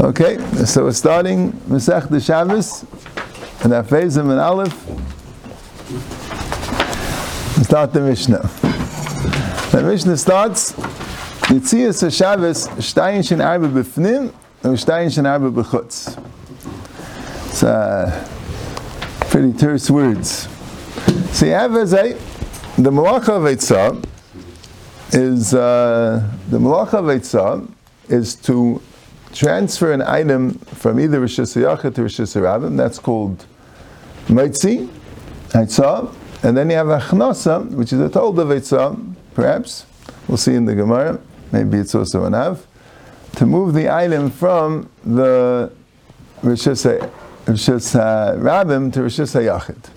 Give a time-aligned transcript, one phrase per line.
[0.00, 2.84] Okay, so we're starting Masech the Shabbos
[3.62, 4.88] and Afezim and Aleph.
[7.58, 8.40] We Start the Mishnah.
[9.72, 14.32] The Mishnah starts Yitzias Shabbos Shtayin Shin Arba B'fnim
[14.62, 16.16] and Shtayin Shin Arba B'chutz.
[17.48, 18.26] It's uh,
[19.28, 20.48] pretty terse words.
[21.36, 22.14] So you have as a,
[22.78, 24.02] the Malacha of Eitzah
[25.12, 27.70] is uh, the Malacha of Eitzah
[28.08, 28.80] is to
[29.32, 33.46] transfer an item from either Rosh Hashanah to Rosh Hashanah, that's called
[34.26, 34.88] Meitzi,
[35.50, 39.86] Eitzah, and then you have Achnasa, which is a told of Eitzah, perhaps,
[40.28, 41.20] we'll see in the Gemara,
[41.52, 42.66] maybe it's also an Av,
[43.36, 45.72] to move the item from the
[46.42, 47.10] Rosh Hashanah
[48.92, 49.90] to Rosh Hashanah.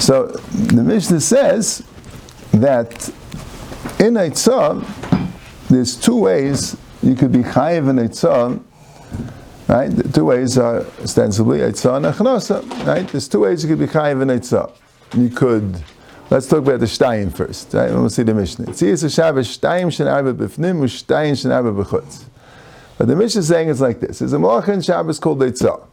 [0.00, 1.84] So the Mishnah says
[2.52, 3.08] that
[3.98, 4.84] in Eitzah,
[5.68, 8.62] there's two ways you could be chayiv and eitzah,
[9.68, 9.88] right?
[9.88, 13.06] The two ways are ostensibly eitzah and achnasa, right?
[13.06, 14.72] There's two ways you could be chayiv and eitzah.
[15.14, 15.82] You could,
[16.30, 17.90] let's talk about the shtayim first, right?
[17.90, 18.72] We'll see the Mishnah.
[18.74, 22.24] See, it's a Shabbos, shtayim shen arba b'fnim, shtayim shen arba b'chutz.
[22.96, 24.20] But the Mishnah is saying it's like this.
[24.20, 25.86] There's a malacha in Shabbos called eitzah.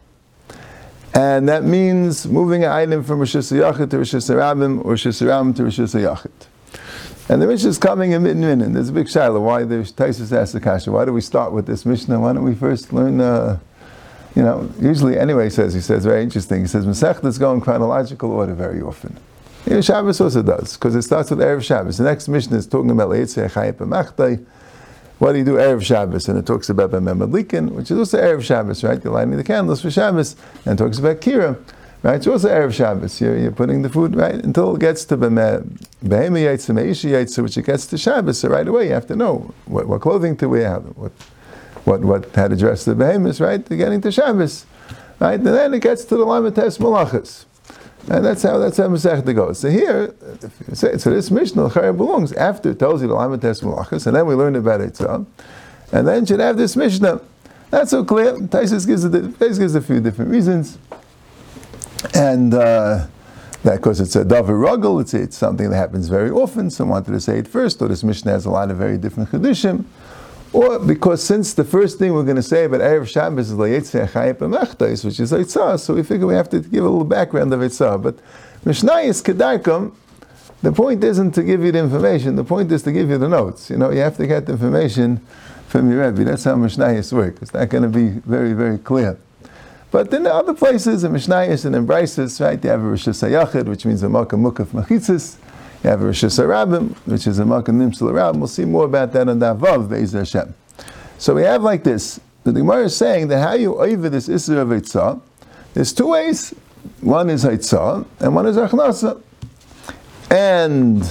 [1.13, 5.55] And that means moving an item from Rosh Hashanah to Rosh Hashanah or Rosh Hashanah
[5.57, 6.31] to Rosh Hashanah.
[7.31, 9.39] And the Mishnah is coming in Midin and There's a big shiloh.
[9.39, 12.19] Why the Taisus asked the kasha, why do we start with this Mishnah?
[12.19, 13.57] Why don't we first learn, uh,
[14.35, 16.59] you know, usually anyway he says, he says, very interesting.
[16.59, 19.17] He says, Masechtas go in chronological order very often.
[19.65, 21.99] Know, Shabbos also does, because it starts with Erev Shabbos.
[21.99, 24.45] The next Mishnah is talking about Leitzeh Chayip Machtai.
[25.19, 26.27] What do you do Erev Shabbos?
[26.27, 29.01] And it talks about Bemem which is also Erev Shabbos, right?
[29.01, 31.57] You're lighting the candles for Shabbos, and talks about Kira.
[32.03, 32.15] Right?
[32.15, 33.21] It's also Erev Shabbos.
[33.21, 34.33] You're, you're putting the food, right?
[34.33, 38.39] Until it gets to Behema Yaitza, Meisha Yaitza, which it gets to Shabbos.
[38.39, 41.11] So right away you have to know what, what clothing to wear, what,
[41.85, 43.63] what, what, how to dress the behemoths, right?
[43.65, 44.65] To getting to Shabbos.
[45.19, 45.35] Right?
[45.35, 47.45] And then it gets to the Lamates Malachas.
[48.09, 49.59] And that's how that's how Masechta goes.
[49.59, 50.15] So here,
[50.73, 54.25] say, so this Mishnah Chayr belongs after it tells you the Lamates Malachas, and then
[54.25, 54.97] we learn about it.
[54.97, 55.27] So,
[55.91, 57.21] and then should have this Mishnah.
[57.69, 58.33] That's so clear.
[58.33, 60.79] Taisus gives, Taisus gives a few different reasons.
[62.13, 63.07] And uh,
[63.63, 66.69] that because it's a davar ruggle, it's, it's something that happens very often.
[66.69, 69.29] Some wanted to say it first, or this Mishnah has a lot of very different
[69.29, 69.85] chedushim,
[70.53, 74.09] or because since the first thing we're going to say about Erev Shabbos is Layetzeh
[74.09, 77.53] Chayip Amechtais, which is Eitzah, so we figure we have to give a little background
[77.53, 78.01] of Eitzah.
[78.01, 78.17] But
[78.65, 83.09] Mishnah is the point isn't to give you the information, the point is to give
[83.09, 83.69] you the notes.
[83.69, 85.17] You know, you have to get the information
[85.67, 86.23] from your Rebbe.
[86.23, 87.41] That's how Mishnayos work.
[87.41, 89.17] It's not going to be very, very clear.
[89.91, 93.09] But in the other places, in Mishnayos and in Brises, right, you have a Rosh
[93.09, 95.35] Hashanah, which means a Makkah Mukaf Machitzis.
[95.83, 98.37] You have a Rosh Hashanah, which is a Makkah Nimshal Rabim.
[98.37, 100.53] We'll see more about that on the Avav, Be'ez Hashem.
[101.17, 102.21] So we have like this.
[102.45, 105.21] The Gemara is saying that how you over this Isra of Eitzah,
[105.73, 106.55] there's two ways.
[107.01, 109.21] One is Eitzah, and one is Achnasa.
[110.31, 111.01] And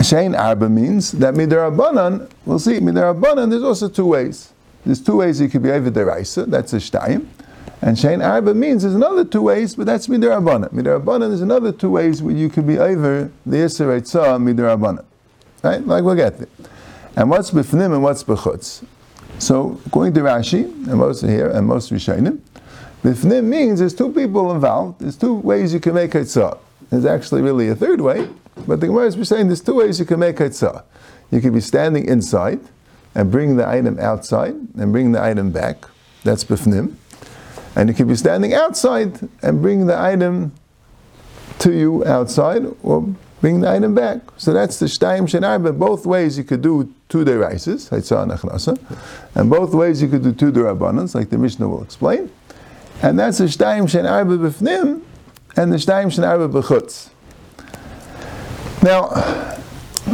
[0.00, 4.52] Shein Arba means that Midarabanan, we'll see, Midarabanan, there's also two ways.
[4.84, 7.26] There's two ways you could be over deraisa, that's a shtayim.
[7.80, 10.70] And Shein Arba means there's another two ways, but that's midarabana.
[10.70, 15.04] Midarabana there's another two ways where you could be over the Yisra Eitzah midarabana.
[15.62, 15.86] Right?
[15.86, 16.48] Like we'll get there.
[17.16, 18.84] And what's b'fnim and what's b'chutz?
[19.38, 22.40] So, according to Rashi, and most here, and most Rishonim,
[23.02, 26.58] b'fnim means there's two people involved, there's two ways you can make Eitzah.
[26.90, 28.28] There's actually really a third way,
[28.66, 30.82] but the Gemara is saying there's two ways you can make Eitzah.
[31.30, 32.60] You can be standing inside,
[33.18, 35.84] and bring the item outside and bring the item back.
[36.22, 36.94] That's bifnim.
[37.74, 40.52] And you could be standing outside and bring the item
[41.58, 44.20] to you outside or bring the item back.
[44.36, 47.90] So that's the shtayim but both ways you could do two deraises,
[49.34, 52.30] and both ways you could do two derabbanans, like the Mishnah will explain.
[53.02, 55.02] And that's the shtayim shenar b'fnim
[55.56, 57.10] and the shtayim shenar b'chutz.
[58.80, 59.08] Now,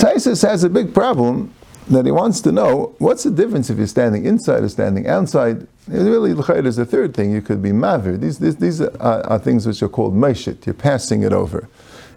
[0.01, 1.53] Taisus has a big problem
[1.89, 5.67] that he wants to know what's the difference if you're standing inside or standing outside.
[5.87, 7.31] Really, there's a third thing.
[7.31, 8.19] You could be mavir.
[8.19, 10.65] These, these, these are, are, things which are called meshit.
[10.65, 11.69] You're passing it over.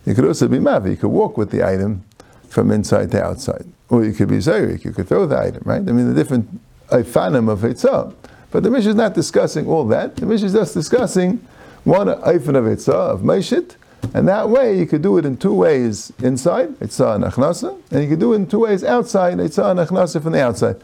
[0.06, 0.92] You could also be mavir.
[0.92, 2.06] You could walk with the item
[2.48, 3.66] from inside to outside.
[3.90, 4.86] Or you could be zayrik.
[4.86, 5.82] You could throw the item, right?
[5.82, 6.48] I mean, the different
[6.90, 8.14] ifanim of Eitzah.
[8.52, 10.16] But the Mishnah is not discussing all that.
[10.16, 11.46] The Mishnah is just discussing
[11.84, 13.76] one ifan of Eitzah, of meshit,
[14.14, 18.04] and that way, you could do it in two ways inside, Eitzah and Achnasa, and
[18.04, 20.82] you could do it in two ways outside, Eitzah and Achnasa from the outside.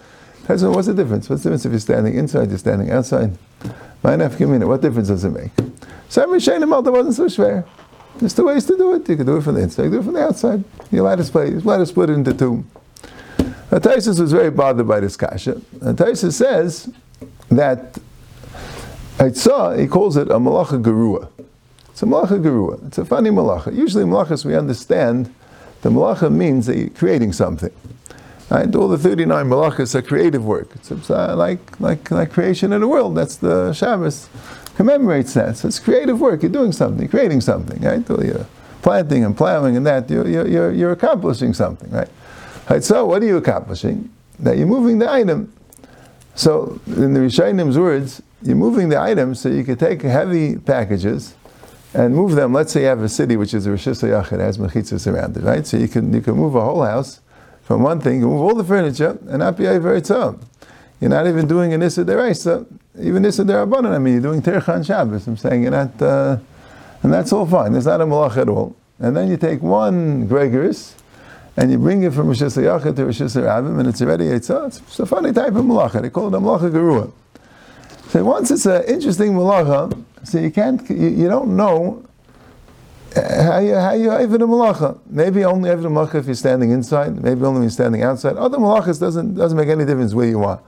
[0.47, 1.29] What's the difference?
[1.29, 3.37] What's the difference if you're standing inside, you're standing outside?
[4.01, 5.51] What difference does it make?
[6.09, 7.65] Some Rishayim Malta wasn't so schwer.
[8.17, 9.07] There's two ways to do it.
[9.07, 10.63] You can do it from the inside, you can do it from the outside.
[10.91, 12.65] To split, you're allowed to split it into two.
[13.71, 15.61] Taisus was very bothered by this kasha.
[15.81, 16.91] And Taisus says
[17.49, 17.97] that
[19.17, 21.29] Eitzah, he calls it a malacha gerua.
[21.93, 22.87] It's a malacha gerua.
[22.87, 23.71] It's a funny malacha.
[23.71, 25.31] Usually malachas we understand,
[25.83, 27.71] the malacha means that you're creating something.
[28.49, 28.73] Right?
[28.75, 30.69] All the 39 malachas are creative work.
[30.73, 33.15] It's uh, like, like, like creation of the world.
[33.15, 34.27] That's the Shabbos
[34.75, 35.57] commemorates that.
[35.57, 36.41] So it's creative work.
[36.41, 38.03] You're doing something, creating something, right?
[38.09, 38.47] You're
[38.81, 42.09] planting and plowing and that, you're, you're, you're accomplishing something, right?
[42.71, 42.83] right?
[42.83, 44.11] So what are you accomplishing?
[44.39, 45.53] That you're moving the item.
[46.33, 51.35] So in the Rishonim words, you're moving the item so you can take heavy packages
[51.93, 52.53] and move them.
[52.53, 55.43] Let's say you have a city which is a Rosh Hashanah, has mechitzas around it,
[55.43, 55.65] right?
[55.65, 57.21] So you can, you can move a whole house
[57.63, 60.09] from one thing, you move all the furniture, and not be over its.
[60.09, 62.65] You're not even doing an Issa Deraisa,
[62.99, 63.93] even Issa Derabanan.
[63.93, 65.27] I mean, you're doing Tercha Shabbos.
[65.27, 66.37] I'm saying you're not, uh,
[67.03, 67.73] and that's all fine.
[67.73, 68.75] There's not a malach at all.
[68.99, 70.95] And then you take one Gregorius,
[71.57, 74.67] and you bring it from Rosh Hashanah to Rosh Hashanah, and it's already Eitzah.
[74.67, 76.01] It's a funny type of malacha.
[76.01, 77.11] They call it a malacha gerua.
[78.09, 82.05] So once it's an interesting malacha, so you can't, you, you don't know
[83.15, 84.99] uh, how you how you even a malacha.
[85.07, 87.21] Maybe only even a malacha if you're standing inside.
[87.21, 88.37] Maybe only when you're standing outside.
[88.37, 90.59] Other malachas doesn't doesn't make any difference where you are.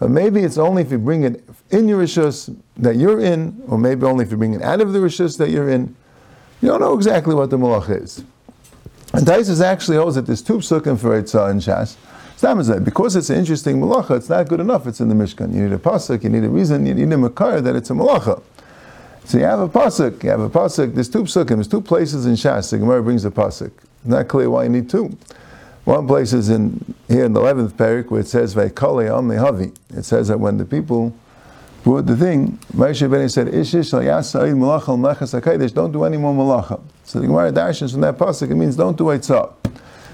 [0.00, 3.78] But maybe it's only if you bring it in your rishus that you're in, or
[3.78, 5.94] maybe only if you bring it out of the rishus that you're in.
[6.60, 8.24] You don't know exactly what the malach is.
[9.12, 11.96] And Taisus actually holds that there's two psukim for Eitzah and Shas.
[12.84, 15.54] Because it's an interesting malacha, it's not good enough it's in the Mishkan.
[15.54, 17.92] You need a pasuk, you need a reason, you need a makar that it's a
[17.92, 18.42] malacha.
[19.26, 22.26] So you have a pasuk, you have a pasuk, there's two psukim, there's two places
[22.26, 23.72] in Shas, the Gemara brings a pasuk.
[23.72, 25.16] It's not clear why you need two.
[25.84, 29.74] One place is in here in the eleventh parak where it says Vaikale Havi.
[29.96, 31.14] It says that when the people
[31.84, 36.82] brought the thing, Moshe Beni said, Ishish malacha don't do any more malacha.
[37.04, 39.54] So the Gemara dashes from that pasuk, it means don't do eitzah.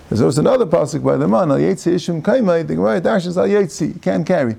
[0.08, 3.46] There's also another pasuk by the man, Al Yetzi Ishum Kaimai, the Gemara dashes Al
[3.46, 4.56] Yetzi, you can't carry.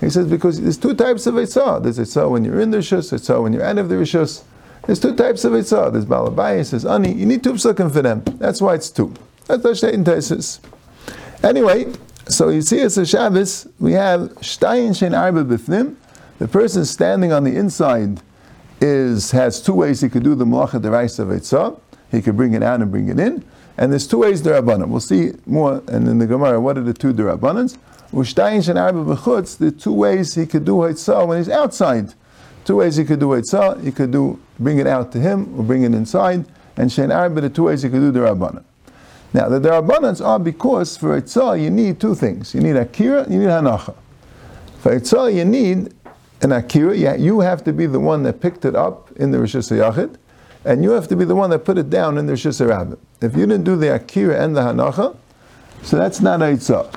[0.00, 1.82] He says because there's two types of eitzah.
[1.82, 4.42] There's eitzah when you're in the rishus, eitzah when you're out of the rishus.
[4.86, 5.92] There's two types of eitzah.
[5.92, 7.12] There's balabayis, there's ani.
[7.12, 8.22] You need two psukim for them.
[8.38, 9.14] That's why it's two.
[9.46, 10.60] That's the Shteitin Tesis.
[11.42, 11.92] Anyway,
[12.26, 15.96] so you see it's a Shabbos, we have Shtayin Shein Arba Bifnim.
[16.38, 18.22] The person standing on the inside
[18.80, 21.78] is has two ways he could do the Malacha Derais of Eitzah.
[22.10, 23.44] He could bring it out and bring it in.
[23.76, 24.88] And there's two ways Derabanan.
[24.88, 27.76] We'll see more and in the Gemara what are the two Derabanans.
[28.12, 32.14] Ushtayin Shein Arba B'chutz, the two ways he could do Eitzah when he's outside.
[32.64, 33.82] Two ways he could do Eitzah.
[33.82, 36.44] He could do bring it out to him or bring it inside.
[36.76, 38.64] And Shein Arba, the two ways he could do Derabanan.
[39.32, 42.54] Now, the Darabanans are because for Eitzah you need two things.
[42.54, 43.96] You need Akira, you need Hanacha.
[44.78, 45.92] For Eitzah you need
[46.40, 49.56] an Akira, you have to be the one that picked it up in the Rosh
[49.56, 50.16] Hashanah,
[50.64, 52.98] and you have to be the one that put it down in the Rosh Hashanah.
[53.20, 55.16] If you didn't do the Akira and the Hanacha,
[55.82, 56.94] so that's not Eitzah.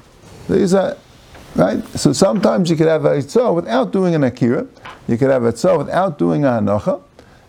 [0.49, 0.95] These are,
[1.55, 1.83] right?
[1.89, 4.67] So sometimes you could have Eitzah without doing an Akira,
[5.07, 7.01] you could have Eitzah without doing a Hanacha,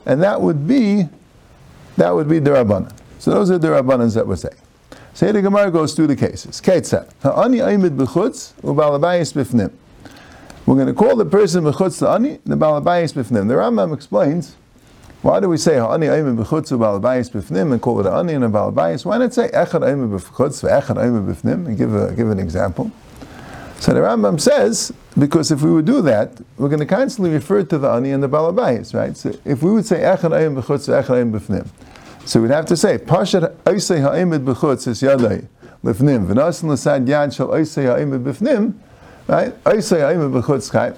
[0.06, 1.09] and that would be,
[1.97, 2.93] that would be the Rabbanan.
[3.19, 4.55] So those are the Rabbanans that we're saying.
[5.15, 6.61] Say the Gemara goes through the cases.
[6.61, 7.11] Ketzat.
[7.23, 9.73] Ha'ani aimid b'chutz u'balabayis b'fnim.
[10.65, 13.49] We're going to call the person b'chutz the ani, the balabayis b'fnim.
[13.49, 14.55] The Rambam explains,
[15.23, 18.49] why do we say ha'ani aimid b'chutz u'balabayis b'fnim and call it ani and a
[18.49, 19.05] balabayis?
[19.05, 22.91] Why not say echad aimid b'chutz ve'echad aimid b'fnim and give, a, give an example?
[23.81, 27.62] So the Rambam says, because if we would do that, we're going to constantly refer
[27.62, 29.16] to the ani and the balabayis, right?
[29.16, 31.69] So if we would say echad aimid b'chutz ve'echad aimid b'fnim,
[32.28, 35.49] so we'd have to say, Pashat Oisei Ha'imid B'chutz is Yadai
[35.83, 38.75] Lifnim, V'nasin L'sad Yad Shal Oisei Ha'imid B'fnim,
[39.26, 39.64] right?
[39.64, 40.92] Oisei Ha'imid B'chutz Chai.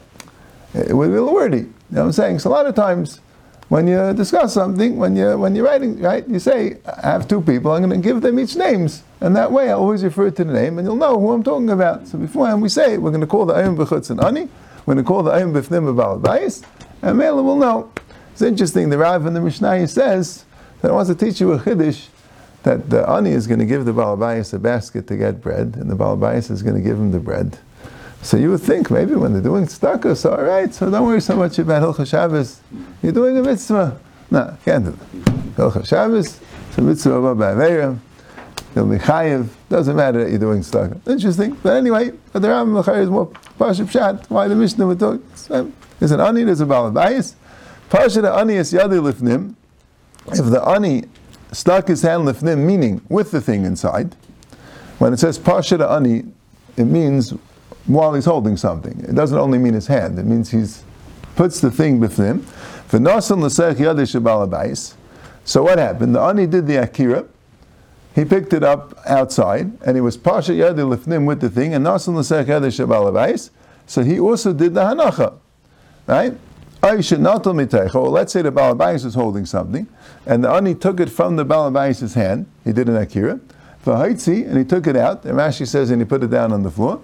[0.75, 1.59] It would be a little wordy.
[1.59, 2.41] You know what I'm saying?
[2.41, 3.21] So a lot of times,
[3.71, 7.41] when you discuss something, when you when you're writing, right, you say, I have two
[7.41, 10.45] people, I'm going to give them each names, and that way I always refer to
[10.45, 12.09] the name, and you'll know who I'm talking about.
[12.09, 14.49] So beforehand we say, we're going to call the Ayim B'chutz and Ani,
[14.87, 16.65] we're going to call the Ayim B'fnim about Bayis,
[17.01, 17.93] and Mela will know.
[18.33, 20.45] It's interesting, the Rav in the Mishnah says,
[20.81, 22.09] that I wants to teach you a chiddush
[22.65, 25.89] that the ani is going to give the balabayas a basket to get bread, and
[25.89, 27.57] the balabayas is going to give him the bread.
[28.23, 31.21] So you would think maybe when they're doing tzedakah, so all right, so don't worry
[31.21, 32.61] so much about Hilchah Shabbos.
[33.03, 33.99] You're doing a mitzvah.
[34.31, 35.57] No, can't do that.
[35.57, 37.99] Hilchah Shabbos, it's a mitzvah of Ba'averim.
[38.77, 39.49] You'll be chayiv.
[39.69, 41.09] Doesn't matter that you're doing tzedakah.
[41.09, 41.55] Interesting.
[41.63, 44.31] But anyway, but the Rambam is more Pashup Shat.
[44.31, 45.21] Why the Mishnah would talk?
[45.99, 47.35] There's um, an ani, there's a balabayas.
[47.89, 49.55] Pasha ani is yadi lifnim
[50.29, 51.05] if the ani
[51.53, 54.15] stuck his hand lifnim, meaning with the thing inside,
[54.99, 56.25] when it says pashira ani,
[56.77, 57.35] it means
[57.87, 59.05] while he's holding something.
[59.09, 60.83] It doesn't only mean his hand, it means he's
[61.37, 62.45] puts the thing bifnim.
[65.45, 66.15] So what happened?
[66.15, 67.25] The ani did the akira,
[68.15, 71.87] he picked it up outside, and he was Pasha Yadi Lifnim with the thing, and
[71.87, 73.51] Nasan L'Sech Yadi Shabal
[73.87, 75.35] so he also did the Hanacha.
[76.07, 76.35] Right?
[76.83, 76.97] Or
[78.09, 79.87] let's say the Balabais was holding something,
[80.27, 83.39] and the Ani took it from the Balabais' hand, he did an Akira,
[83.85, 86.63] V'haitzi, and he took it out, and Rashi says, and he put it down on
[86.63, 87.01] the floor.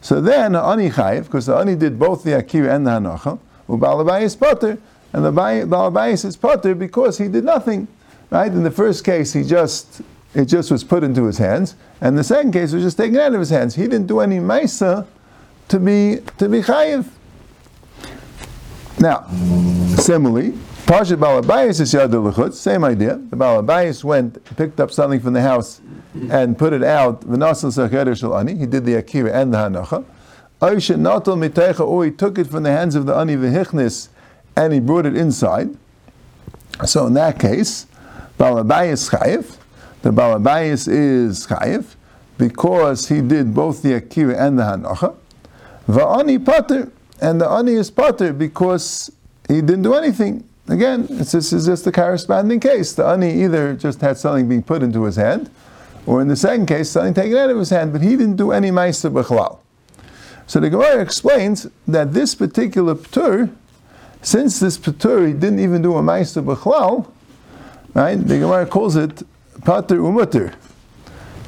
[0.00, 3.38] So then, the Ani Chayiv, because the Ani did both the Akira and the Hanacha,
[3.68, 4.78] Balabais Potter,
[5.12, 7.88] and the Balabais is Potter because he did nothing.
[8.30, 8.50] Right?
[8.50, 10.02] In the first case, he just
[10.34, 13.32] it just was put into his hands, and the second case was just taken out
[13.32, 13.74] of his hands.
[13.74, 15.06] He didn't do any Maisa
[15.68, 17.08] to be to be Chayiv.
[18.98, 19.26] Now,
[19.96, 23.16] similarly, Pasha Balabayas is Yad same idea.
[23.16, 25.80] The Balabayas went, picked up something from the house
[26.30, 30.04] and put it out, he did the Akira and the Hanacha.
[31.80, 34.10] Or he took it from the hands of the Ani V'hichnis
[34.54, 35.76] and he brought it inside.
[36.84, 37.86] So in that case,
[38.38, 39.56] Balabayas Chayiv,
[40.02, 41.96] the Balabayas is Chayiv,
[42.38, 45.16] because he did both the Akira and the Hanacha.
[45.88, 49.10] Va'ani Pater, and the ani is pater because
[49.48, 50.48] he didn't do anything.
[50.68, 52.92] Again, this is just the corresponding case.
[52.92, 55.48] The ani either just had something being put into his hand,
[56.06, 58.50] or in the second case, something taken out of his hand, but he didn't do
[58.50, 59.58] any ma'aser b'chalal.
[60.48, 63.54] So the Gemara explains that this particular ptur,
[64.22, 67.06] since this ptur he didn't even do a ma'aser b'chalal,
[67.94, 68.16] right?
[68.16, 69.22] The Gemara calls it
[69.64, 70.54] pater umutter.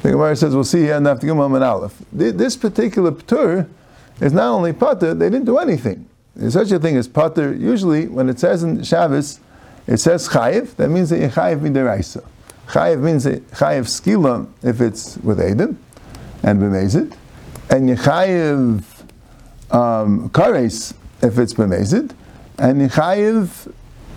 [0.03, 2.01] The Gemara says, we'll see here in Naftigim Aleph.
[2.13, 3.69] This particular ptur
[4.21, 6.09] is not only pater, they didn't do anything.
[6.39, 7.53] There's such a thing as pater.
[7.53, 9.41] Usually, when it says in Shabbos,
[9.89, 12.25] it says chayiv, that means that you chayiv midiraisa.
[12.69, 15.77] Chayiv means chayiv skila if it's with Adam
[16.45, 17.17] and b'mezid,
[17.71, 18.85] and you chayiv
[19.73, 22.15] um, kares if it's b'mezid,
[22.57, 23.67] and you chayiv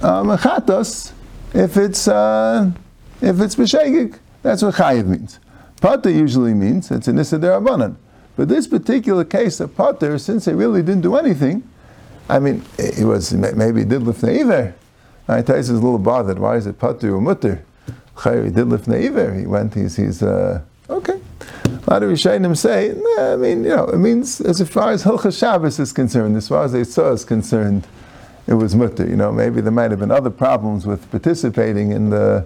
[0.04, 1.13] um, chatos
[1.56, 2.72] if it's uh,
[3.20, 4.20] if it's b'shegig.
[4.44, 5.40] That's what chayiv means.
[5.82, 7.96] Pater usually means it's an issa derabanan.
[8.36, 11.68] But this particular case of Potter, since he really didn't do anything,
[12.30, 12.63] I mean,
[12.96, 14.75] he was maybe he did lifnei iver.
[15.28, 16.40] I tell you, he's a little bothered.
[16.40, 17.63] Why is it patu or Mutter?
[18.24, 19.34] He did lifnei iver.
[19.34, 19.74] He went.
[19.74, 21.20] He's he's uh, okay.
[21.66, 25.04] A lot of Rishonim say, nah, I mean, you know, it means as far as
[25.04, 27.88] Hilchas Shabbos is concerned, as far as saw is concerned,
[28.48, 29.08] it was mutter.
[29.08, 32.46] You know, maybe there might have been other problems with participating in the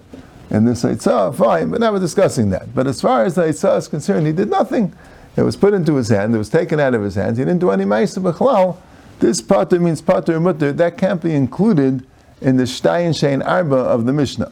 [0.50, 2.74] in this Eitzah, fine, but now we're discussing that.
[2.74, 4.96] But as far as the Eitzah is concerned, he did nothing.
[5.36, 7.60] It was put into his hand, it was taken out of his hands, he didn't
[7.60, 8.78] do any Maisa B'chlal.
[9.20, 12.06] This pater means pater mutter, that can't be included
[12.42, 14.52] in the Shtayin Shein Arba of the Mishnah.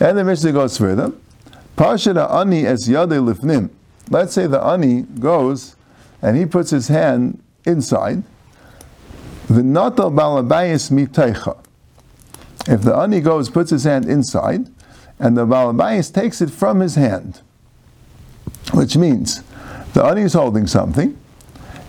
[0.00, 1.12] And the Mishnah goes further.
[1.76, 3.70] Pasha ani es yade lifnim.
[4.10, 5.76] Let's say the ani goes
[6.20, 8.22] and he puts his hand inside.
[9.48, 11.58] The V'natal balabayis miteicha.
[12.68, 14.68] If the ani goes, puts his hand inside,
[15.18, 17.40] and the balabayis takes it from his hand,
[18.72, 19.42] which means
[19.94, 21.18] the ani is holding something.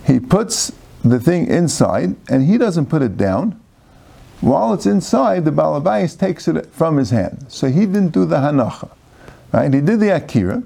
[0.06, 0.72] He puts
[1.04, 3.60] the thing inside, and he doesn't put it down.
[4.42, 7.46] While it's inside, the balabais takes it from his hand.
[7.48, 8.90] So he didn't do the hanacha,
[9.52, 9.74] right?
[9.74, 10.64] He did the akira,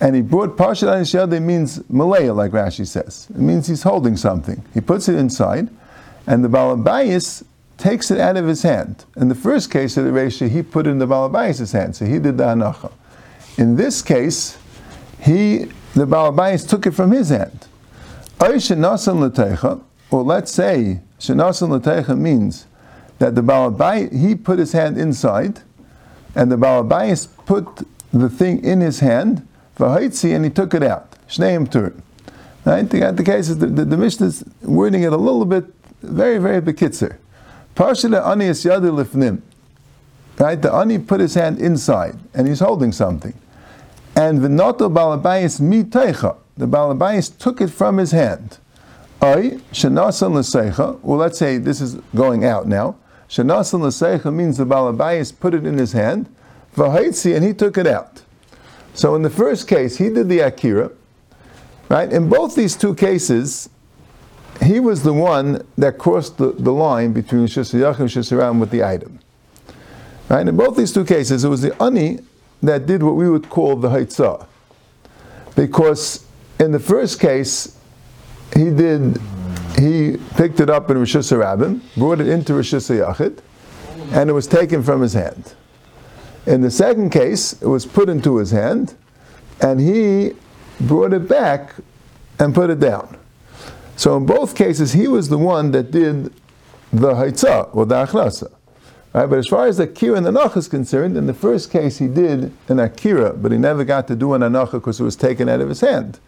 [0.00, 3.28] and he brought parshat anishiyade means malaya, like Rashi says.
[3.30, 4.64] It means he's holding something.
[4.74, 5.68] He puts it inside,
[6.26, 7.44] and the balabais
[7.76, 9.04] takes it out of his hand.
[9.16, 12.04] In the first case of the Reisha, he put it in the balabais' hand, so
[12.04, 12.92] he did the hanacha.
[13.58, 14.56] In this case,
[15.20, 17.66] he the Balabais took it from his hand.
[18.42, 18.64] Or let's
[20.50, 22.66] say Shanasan Latecha means
[23.20, 25.60] that the Balabais, he put his hand inside,
[26.34, 29.46] and the Balabais put the thing in his hand,
[29.78, 31.12] and he took it out.
[31.28, 31.94] Shneim Tur.
[32.64, 32.90] Right?
[32.90, 35.66] The, the case is the, the, the Mishnah is wording it a little bit,
[36.02, 37.18] very, very bekitzer.
[37.76, 39.40] Parshila ani is yadu lifnim.
[40.36, 40.60] Right?
[40.60, 43.34] The ani put his hand inside, and he's holding something.
[44.16, 46.38] And v'noto balabayis miteicha.
[46.62, 48.58] The balabayis took it from his hand.
[49.20, 49.58] Well,
[51.18, 52.94] let's say this is going out now.
[53.28, 56.32] Shenasan l'seicha means the balabayis put it in his hand.
[56.76, 58.22] V'haitzi, and he took it out.
[58.94, 60.92] So in the first case, he did the akira.
[61.88, 62.12] Right?
[62.12, 63.68] In both these two cases,
[64.62, 68.84] he was the one that crossed the, the line between Shusayach and Shusaram with the
[68.84, 69.18] item.
[70.28, 70.46] Right?
[70.46, 72.20] In both these two cases, it was the ani
[72.62, 74.46] that did what we would call the Haitzah.
[75.56, 76.24] Because
[76.58, 77.78] in the first case,
[78.54, 79.20] he did,
[79.78, 83.38] he picked it up in Rosh Hashanah, brought it into Rosh Hashanah,
[84.12, 85.54] and it was taken from his hand.
[86.46, 88.94] In the second case, it was put into his hand,
[89.60, 90.32] and he
[90.80, 91.74] brought it back
[92.38, 93.16] and put it down.
[93.96, 96.32] So in both cases, he was the one that did
[96.92, 98.52] the Haitzah, or the Achnasa.
[99.14, 99.26] Right?
[99.26, 101.98] But as far as the Akira and the Anach is concerned, in the first case
[101.98, 105.16] he did an Akira, but he never got to do an Anacha because it was
[105.16, 106.18] taken out of his hand.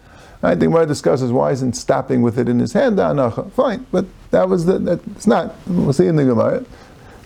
[0.44, 0.60] Right?
[0.60, 3.50] The Gemara discusses why isn't stopping with it in his hand the Anacha.
[3.52, 5.54] Fine, but that was the, that, it's not.
[5.66, 6.62] We'll see in the Gemara.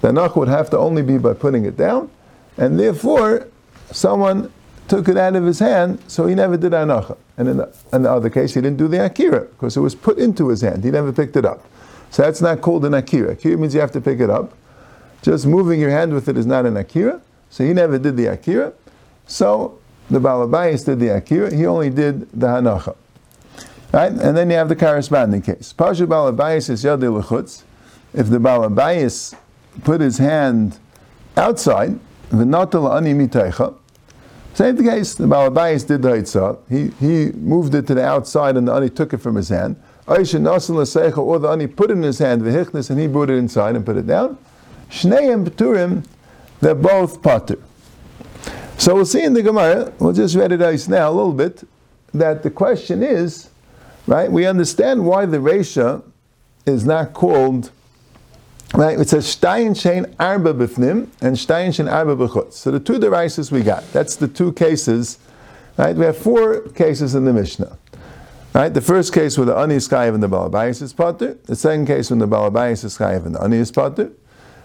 [0.03, 2.13] The Anacha would have to only be by putting it down,
[2.57, 3.49] and therefore
[3.91, 4.53] someone
[4.87, 7.17] took it out of his hand, so he never did Anacha.
[7.37, 9.97] And in the, in the other case, he didn't do the Akira because it was
[9.97, 10.85] put into his hand.
[10.85, 11.67] He never picked it up.
[12.11, 13.33] So that's not called an Akira.
[13.33, 14.55] Akira means you have to pick it up.
[15.23, 17.21] Just moving your hand with it is not an akira.
[17.51, 18.73] So he never did the akira.
[19.27, 21.53] So the Balabayas did the akira.
[21.53, 22.95] He only did the hanacha.
[23.93, 24.13] Right?
[24.13, 25.73] And then you have the corresponding case.
[25.73, 27.63] Pasha Balabayas is yadi lechutz.
[28.13, 29.35] If the Balabayas
[29.85, 30.79] put his hand
[31.37, 31.99] outside,
[32.31, 33.75] v'natal ani mitaycha,
[34.59, 36.59] same case, the Balabayas did the Hitzah.
[36.69, 39.77] He, he moved it to the outside and the Ani took it from his hand.
[40.09, 43.97] Or the Ani put it in his hand, and he brought it inside and put
[43.97, 44.37] it down.
[44.91, 46.05] Shneim Peturim,
[46.61, 47.61] they're both Pater.
[48.79, 51.63] So we'll see in the Gemara, we'll just read it out now a little bit,
[52.13, 53.51] that the question is,
[54.09, 56.03] right, we understand why the Resha
[56.67, 57.71] is not called,
[58.75, 62.55] right, it says Stein Shein Arba Bifnim and Stein Shein Arba Bechutz.
[62.55, 65.19] So the two derises we got, that's the two cases,
[65.77, 67.79] right, we have four cases in the Mishnah.
[68.55, 71.87] Right, the first case where the Ani is and the Balabayas is Pater, the second
[71.87, 74.11] case when the Balabayas is Chayiv and the Ani is Pater,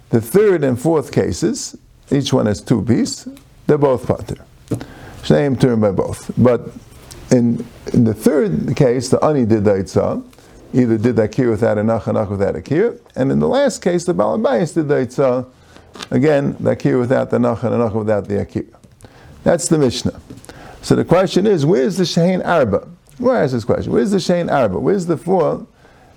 [0.10, 1.78] the third and fourth cases,
[2.10, 3.28] each one has two pieces,
[3.68, 4.44] they're both pater.
[5.24, 6.32] Same term by both.
[6.38, 6.70] But
[7.34, 10.24] in, in the third case, the ani did the itzah,
[10.74, 13.82] either did the akir without a nach, a nach without akir, and in the last
[13.82, 15.46] case, the balabayas did the itzah,
[16.12, 18.72] again, the akir without the nach, and a nach without the akir.
[19.44, 20.20] That's the Mishnah.
[20.82, 22.88] So the question is, where's the Shein Arba?
[23.18, 23.92] Where is this question?
[23.92, 24.80] Where's the Shein Arba?
[24.80, 25.66] Where's the four?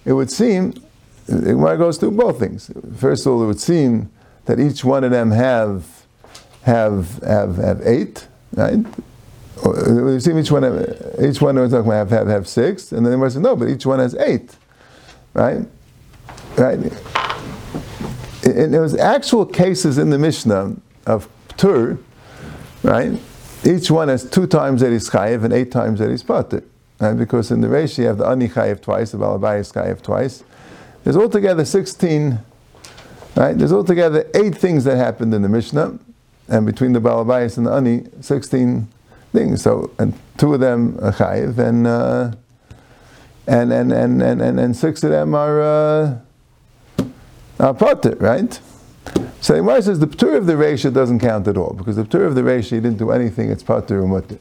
[0.04, 0.74] It would seem
[1.28, 2.70] it goes through both things.
[2.96, 4.10] First of all, it would seem
[4.44, 6.04] that each one of them have
[6.62, 8.84] have have have eight, right?
[9.64, 10.64] Would seem each one
[11.22, 13.56] each one we're talking about have, have have six, and then the Gemara says no,
[13.56, 14.54] but each one has eight,
[15.32, 15.66] right?
[16.56, 16.78] Right.
[18.44, 21.98] And there was actual cases in the Mishnah of Tur,
[22.82, 23.18] right?
[23.64, 26.62] Each one has two times that is chayiv and eight times that is pater.
[27.00, 27.14] Right?
[27.14, 30.44] Because in the ratio you have the ani chayiv twice, the balabayis chayiv twice,
[31.02, 32.38] there's altogether 16,
[33.36, 33.56] right?
[33.56, 35.98] There's altogether eight things that happened in the Mishnah,
[36.48, 38.88] and between the Balabayas and the Ani, 16
[39.36, 39.62] things.
[39.62, 42.32] So, and two of them are Chayiv, and, uh,
[43.46, 46.18] and, and, and, and, and, and, six of them are, uh,
[47.60, 48.58] are Potter, right?
[49.40, 52.04] So the Gemara says the Ptur of the Resha doesn't count at all, because the
[52.04, 54.38] Ptur of the Resha, he didn't do anything, it's Potter or Mutter.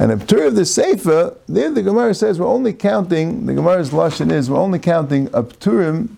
[0.00, 3.90] And the Torah of the Sefer, there the Gemara says we're only counting, the Gemara's
[3.90, 6.10] Lashon is, we're only counting a Pturim,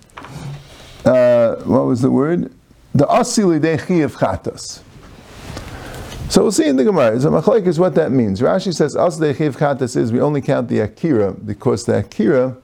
[1.04, 2.52] uh, what was the word?
[2.94, 4.82] The Asili Dechi of Chatas.
[6.30, 7.20] So we'll see in the Gemara.
[7.20, 8.40] So Machlaik is what that means.
[8.40, 12.56] Rashi says Asili Dechi of Chatas is we only count the Akira because the Akira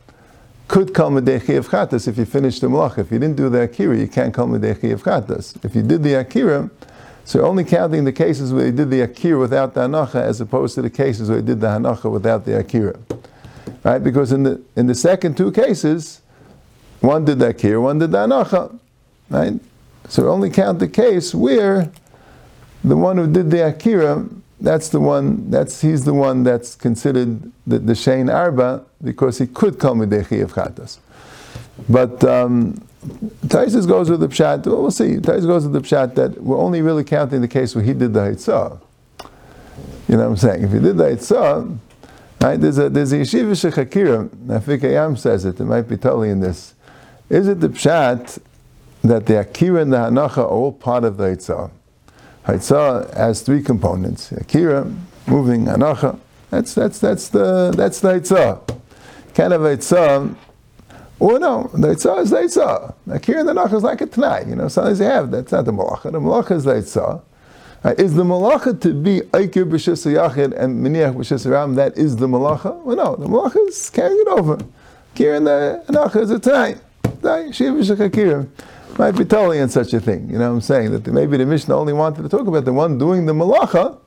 [0.68, 2.96] could come a Dechi of Chatas if you finish the Malach.
[2.96, 5.64] If you didn't do the Akira, you can't come a Dechi of Chatas.
[5.64, 6.70] If you did the Akira,
[7.24, 10.76] so only counting the cases where you did the akira without the hanacha, as opposed
[10.76, 12.96] to the cases where you did the hanacha without the akira,
[13.82, 13.98] right?
[13.98, 16.20] Because in the in the second two cases,
[17.00, 18.78] one did the akira, one did the hanacha,
[19.28, 19.54] right?
[20.08, 21.90] So only count the case where
[22.86, 24.24] the one who did the akira,
[24.60, 25.50] that's the one.
[25.50, 30.10] That's he's the one that's considered the, the shein arba because he could come with
[30.10, 30.98] the of chatas.
[31.88, 32.74] But um,
[33.48, 34.66] Taisus goes with the pshat.
[34.66, 35.16] Well, we'll see.
[35.16, 38.14] Taisus goes with the pshat that we're only really counting the case where he did
[38.14, 38.80] the hitzah.
[40.08, 40.64] You know what I'm saying?
[40.64, 41.78] If he did the hitzah,
[42.40, 42.58] right?
[42.58, 44.28] There's a there's a yeshiva shechakira.
[44.28, 45.60] Nafik Ayam says it.
[45.60, 46.74] It might be totally in this.
[47.28, 48.38] Is it the pshat
[49.02, 51.70] that the akira and the hanacha are all part of the hitzah?
[52.46, 54.90] Hitzah has three components: akira,
[55.26, 56.18] moving, hanacha.
[56.50, 58.78] That's that's that's the that's the hitzah.
[59.34, 60.36] Kind of hitzah
[61.18, 62.94] or no, the Eitzah is the Eitzah.
[63.08, 64.44] Akir and Nach is like a Tanai.
[64.46, 66.12] You know, sometimes you have, that's not the Malacha.
[66.12, 67.22] The Malacha is the Eitzah.
[67.84, 72.16] Uh, is the Malacha to be Aikir B'Shis Yachid and Miniach B'Shis Ram, that is
[72.16, 72.82] the Malacha?
[72.82, 74.58] Well, no, the Malacha is carrying it over.
[75.14, 76.76] Akir and the Nach is a Tanai.
[77.22, 78.46] Tanai, Shiv Akir.
[78.98, 80.30] Might be totally in such a thing.
[80.30, 80.92] You know what I'm saying?
[80.92, 83.98] That maybe the Mishnah only wanted to talk about the one doing the Malacha,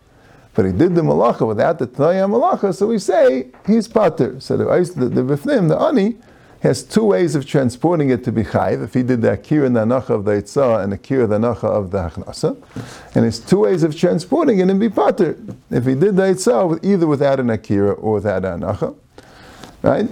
[0.54, 4.40] but he did the malacha without the Tanaya malacha, so we say he's pater.
[4.42, 6.18] So the the, the Bifnim, the Ani,
[6.62, 8.84] has two ways of transporting it to be chayv.
[8.84, 11.38] If he did the akira and the anacha of the itzah and the akira the
[11.38, 12.62] anacha of the hachnasa,
[13.16, 15.38] and it's two ways of transporting it and be pater.
[15.70, 18.96] If he did the itzah either without an akira or without an anacha,
[19.82, 20.10] right?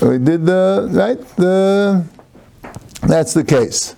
[0.00, 2.04] We did the right the.
[3.02, 3.96] That's the case.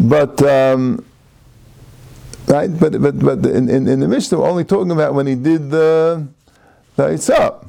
[0.00, 1.04] but um,
[2.48, 5.34] right, but but but in, in, in the Mishnah, we're only talking about when he
[5.34, 6.26] did the
[6.96, 7.68] the Eitzah.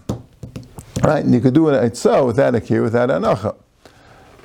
[1.03, 3.55] Right, and you could do an Eitzah without a kir, without anacha.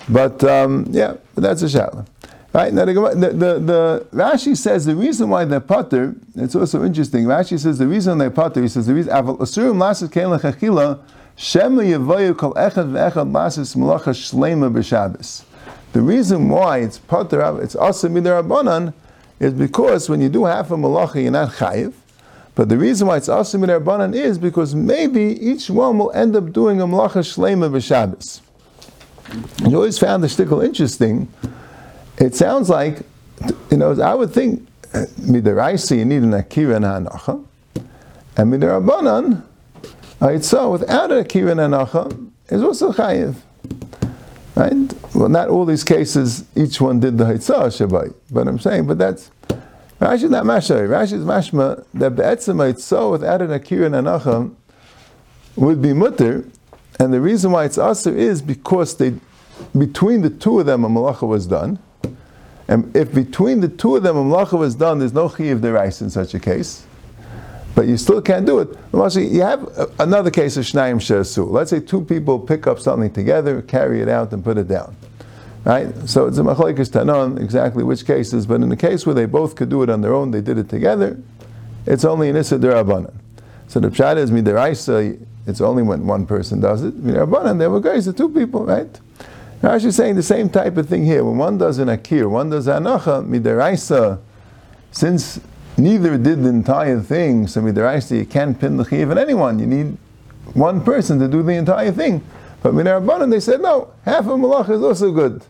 [0.08, 2.06] But um, yeah, but that's a shalom.
[2.52, 6.16] Right now, the, the, the, Rashi says the reason why they're potter.
[6.34, 7.26] It's also interesting.
[7.26, 8.62] Rashi says the reason they're potter.
[8.62, 9.12] He says the reason.
[9.12, 10.98] Asurim lasis kein lechachila
[11.36, 15.44] shema yevoyu kol echad ve'echad lasis malacha shlema b'Shabbos.
[15.92, 18.92] The reason why it's potter, it's also midirabanan,
[19.40, 21.94] is because when you do half a malacha, you're not chayiv.
[22.54, 26.52] But the reason why it's also midirabanan is because maybe each one will end up
[26.52, 28.40] doing a malacha shlema b'Shabbos.
[29.68, 31.28] You always found the shtickle interesting.
[32.16, 33.02] It sounds like,
[33.70, 37.44] you know, I would think uh, midiraisi you need an akira and hanacha,
[38.36, 39.42] and midirabanan,
[40.42, 43.36] so without an akira and hanacha is also chayiv.
[44.58, 45.14] Right?
[45.14, 48.98] Well, not all these cases, each one did the Hitzah Shabbat, but I'm saying, but
[48.98, 49.30] that's,
[50.00, 50.88] Rashi is not Mashay.
[50.88, 54.56] Rashi is mashma that Be'etzim Hitzah without an Akira and Anacham
[55.54, 56.44] would be mutter,
[56.98, 59.14] and the reason why it's Aser is because they,
[59.78, 61.78] between the two of them, a malacha was done.
[62.66, 66.02] And if between the two of them a malacha was done, there's no chiv derais
[66.02, 66.84] in such a case.
[67.74, 68.68] But you still can't do it.
[68.92, 71.48] You have uh, another case of shnayim shesu.
[71.48, 74.96] Let's say two people pick up something together, carry it out, and put it down.
[75.64, 75.92] Right?
[76.08, 79.54] So it's a machlekes tanon, exactly which cases, but in the case where they both
[79.54, 81.20] could do it on their own, they did it together,
[81.84, 83.14] it's only an issa derabanan.
[83.66, 86.98] So the pshat is midiraisa, it's only when one person does it.
[87.02, 89.00] Midirabanan, there were guys, the two people, right?
[89.62, 91.24] Rashi is saying the same type of thing here.
[91.24, 94.20] When one does an akir, one does anacha, midiraisa,
[94.92, 95.40] since
[95.78, 99.58] neither did the entire thing, so midiraisa, you can't pin the chiv on anyone.
[99.58, 99.96] You need
[100.54, 102.24] one person to do the entire thing.
[102.62, 105.42] But minarabanan, they said, no, half of malach is also good.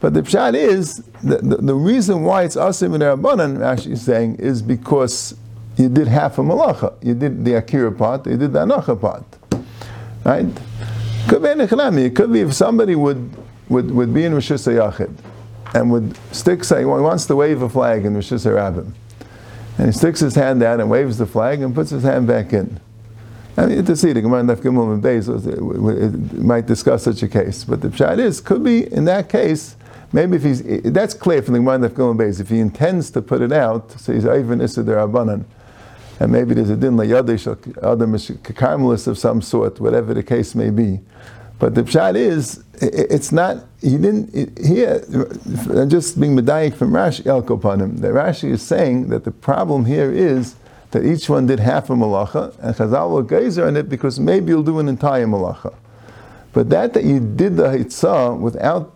[0.00, 4.60] But the pshat is, the, the, the reason why it's asim minarabanan, is saying, is
[4.62, 5.34] because
[5.76, 6.94] you did half a malacha.
[7.02, 9.24] You did the akira part, you did the anacha part.
[10.24, 10.46] Right?
[11.28, 11.48] Could be
[12.04, 13.30] It could be if somebody would,
[13.68, 15.10] would, would be in Rosh Hashanah
[15.74, 18.92] and would stick, say, well, he wants to wave a flag in Rosh Hashanah
[19.78, 22.52] and he sticks his hand out and waves the flag and puts his hand back
[22.52, 22.80] in.
[23.56, 27.64] I mean, to see the Gemara Daf Gimel and Beis might discuss such a case,
[27.64, 29.76] but the pshat is could be in that case.
[30.12, 30.62] Maybe if he's
[30.92, 32.40] that's clear from the Gemara Daf Gimel and Beis.
[32.40, 35.44] If he intends to put it out, so he's even Derabanan
[36.18, 37.46] and maybe there's a din layadish,
[37.82, 41.00] other karmelis of some sort, whatever the case may be.
[41.58, 45.00] But the pshat is, it's not, he didn't, here,
[45.86, 50.12] just being medayik from Rashi El Kopanim, that Rashi is saying that the problem here
[50.12, 50.56] is
[50.90, 54.48] that each one did half a malacha, and Chazal will geyser on it because maybe
[54.48, 55.74] you'll do an entire malacha.
[56.52, 58.94] But that that you did the hitzah without,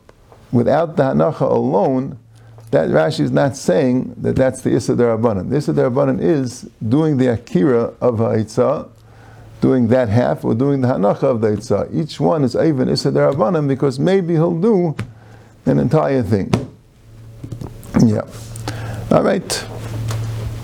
[0.53, 2.19] without the hanacha alone,
[2.71, 5.51] that Rashi is not saying that that's the Issa Darabanan.
[5.51, 8.89] The Issa Darabanan is doing the Akira of Ha'itza,
[9.61, 11.89] doing that half, or doing the Hanacha of the Ha'itza.
[11.95, 14.97] Each one is even Issa Darabanan because maybe he'll do
[15.67, 16.53] an entire thing.
[18.05, 18.23] Yeah.
[19.11, 19.67] All right.